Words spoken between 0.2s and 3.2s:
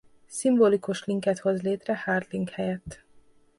Szimbolikus linket hoz létre hard link helyett.